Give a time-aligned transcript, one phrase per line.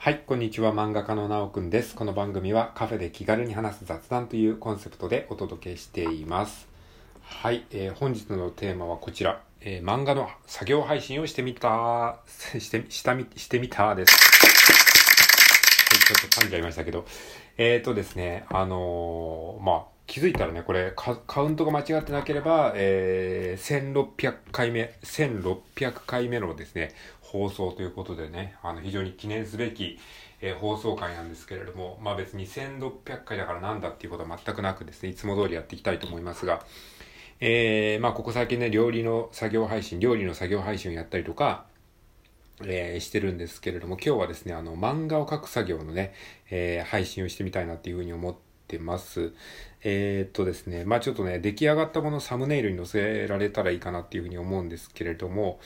[0.00, 0.72] はい、こんにちは。
[0.72, 1.96] 漫画家のなおくんです。
[1.96, 6.68] この番組はカフェで気軽に話す雑談というコンセプトでお届けしています。
[7.20, 9.42] はい、えー本日のテーマはこちら。
[9.60, 14.12] えー漫画の作業配信をしてみた、 して、したみ、してみたです。
[14.12, 14.18] は
[15.96, 17.04] い、ちょっと噛んじゃいましたけど。
[17.56, 29.98] えーとですね、あのーまあ、気づいたらね、これカ、ウントが間違ってなければ、えー、1600回目、1600回目のですね、放送ということでね、あの、非常に記念すべき、
[30.40, 36.64] えー放送回なんですけれども、まあ別に1600回だからなんだっていうことは全くなくですね、いつも通りやっていきたいと思いますが、
[37.40, 41.66] えー、まあここ最近ね、料理の作業配信、料理の作業配信をやったりとか、
[42.64, 46.14] えーしてるんですけれども、今日はですね、あの、漫画を描く作業のね、
[46.48, 49.32] えー配信をしてみたいなっていうふうに思ってます。
[49.82, 55.60] えーっとですね、まあちょっとね、出来上がったものサムネイルに載せられたらいいかなっていうふうに思うんですけれども、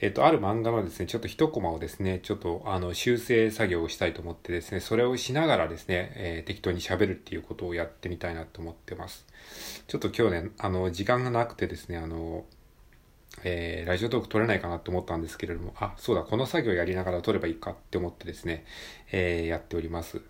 [0.00, 9.26] えっと、ある漫画のですね、ちょっと一コマをですね、ちょっと、あの、修正作業をしたいと思ってですね、それをしながらですね、えー適当に喋るっていうことをやってみたいなと思ってます。
[9.88, 12.44] ちょっと今日ね、あの、時間がなくてですね、あの、
[13.44, 18.64] えーラジオトーク撮れないかなと思ったんですけれども、あ、そうだ、この作業やりながら撮ればいいかって思ってですね、
[19.10, 20.20] えーやっております。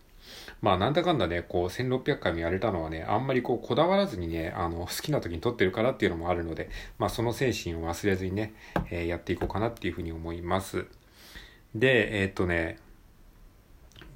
[0.60, 8.54] まあ、なんだかんだね、こう、1600回もやれたのはね、あんまりこう、こだわらずにね、あの、好きな時に撮ってるからっていうのもあるので、まあ、その精神を忘れずにね、
[8.90, 10.86] えーやっていこうかなっていうふうに思います。
[11.74, 12.78] で、えーっとね、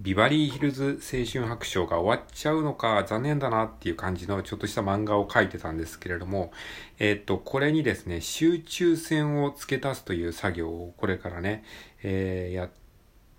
[0.03, 6.51] ビバリーヒルズ青春白書が終わっちゃうのか残念だなっていう感じのちょっとした漫画を描いてたんですけれども、
[6.99, 11.63] えっと、これにですね、集中線を付け足すという作業をこれからね、
[12.03, 12.71] えーやっ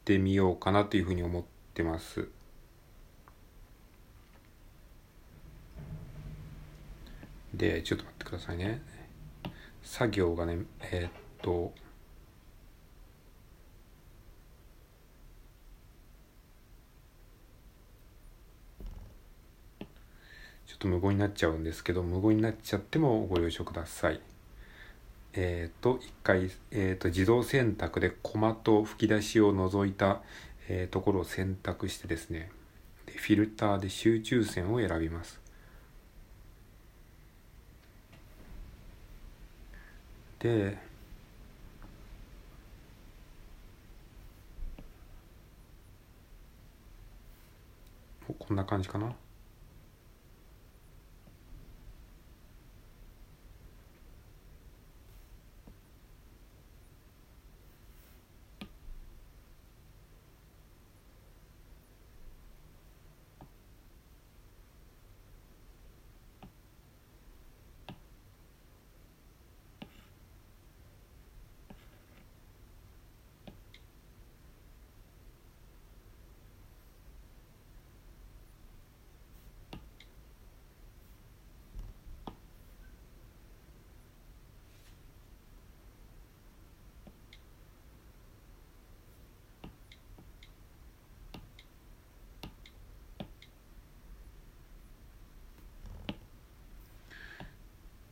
[0.06, 2.30] てみようかなというふうに思ってます。
[7.54, 8.82] で、ちょっと待ってくださいね。
[9.84, 11.74] 作業がね、えーっと、
[20.66, 24.20] ちょっと無言になっちゃうんですけど、無言になっちゃってもご了承ください。
[25.34, 30.22] えっ、と、一回、えっ、と、自動選択でコマと吹き出しを除いた、
[30.70, 32.52] えーところを選択してですね、
[33.06, 35.43] でフィルターで集中線を選びます。
[40.44, 40.78] て、
[48.38, 49.16] こんな感じかな？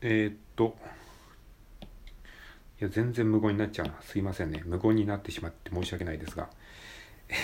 [0.02, 0.76] えーっと、
[2.80, 3.94] いや、全然無言になっちゃうな。
[4.02, 4.64] すいませんね。
[4.66, 6.50] 無言になってしまって申し訳ないですが、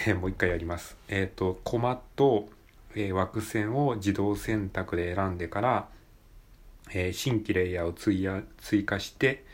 [0.08, 0.98] えーもう一回やります。
[1.08, 2.50] えーっと、コマと、
[2.96, 5.88] え枠線を自動選択で選んでから、
[6.94, 9.46] え新規レイヤーを追加追加して、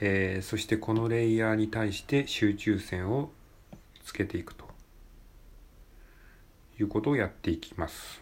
[0.00, 3.30] えそしてこのレイヤーに対して集中線を
[4.04, 4.66] つけていくと
[6.78, 8.20] いうことをやっていきます。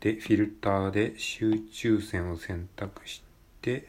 [0.00, 3.22] で、フィルターで集中線を選択し
[3.60, 3.86] て、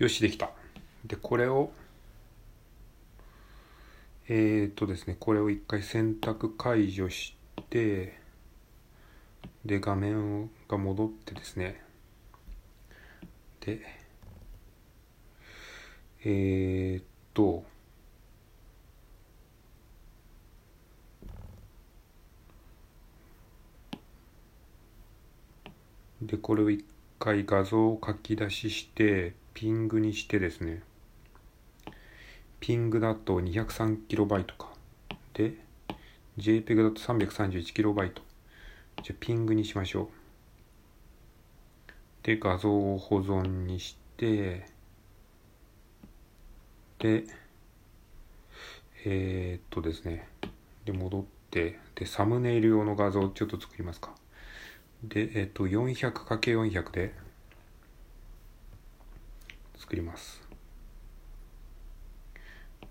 [0.00, 0.50] よし、できた。
[1.04, 1.70] で、これを、
[4.28, 7.36] えー、っとですね、これを一回選択解除し
[7.68, 8.18] て、
[9.62, 11.82] で、画面が戻ってですね、
[13.60, 13.82] で、
[16.24, 17.04] えー、っ
[17.34, 17.66] と、
[26.22, 26.86] で、これを一
[27.18, 30.82] 回画像を書き出しして、ピングにしてですね、
[32.60, 34.70] ピングだと 203KB か。
[35.34, 35.54] で、
[36.38, 38.12] JPEG だと 331KB。
[39.02, 40.08] じゃピングにしましょう。
[42.22, 44.66] で、画像を保存にして、
[46.98, 47.24] で、
[49.06, 50.28] えー、っとですね、
[50.84, 54.14] で、戻って、で、サムネイル用の画像をちょっと作りますか。
[55.02, 57.14] で、えー、っと、400×400 で
[59.90, 60.40] 作ります。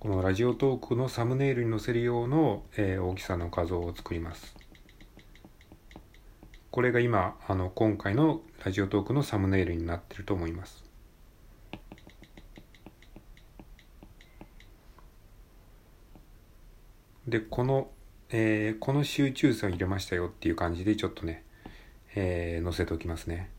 [0.01, 4.53] このラジオトークのサムネイルに載せる用の、えー、大きさの画像を作ります。
[6.71, 10.83] これが今、あの、今回のラジオトークのサムネイルになってると思います。
[17.29, 17.91] で、この、
[18.29, 21.45] えー、この集中線を入れましたよっていう感じでちょっとね、
[22.15, 23.51] えー、載せておきますね。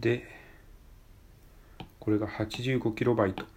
[0.00, 0.24] で、
[1.98, 3.55] これが 85KB。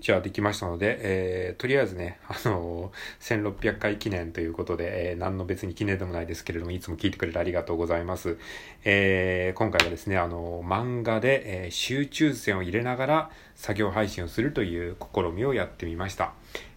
[0.00, 8.38] じゃあできましたので、えー、とりあえずね、あのー、1600回記念ということで、えー、何の別に記念でもないですけれども、いつも聞いてくれてありがとうございます。
[8.84, 16.32] えー、今回はですね、あのー、漫画で、えー、集中線を入れながら作業配信をするという試みをやってみました。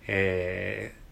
[0.08, 1.03] えー、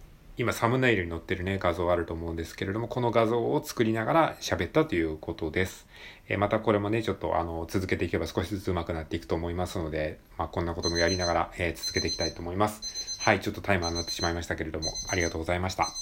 [0.41, 5.85] 今サムネイルに載ってるね、画像あると思うんですけれども、この画像を作りながら喋ったということです。
[6.29, 13.21] えー、またこれもね、ちょっとあの、続けていけば少しずつ上手くなっていくと思いますので、まあ、こんなこともやりながら、えー、続けていきたいと思います。
[13.21, 16.00] はい、ちょっとタイマーになってしまいましたけれども、ありがとうございました。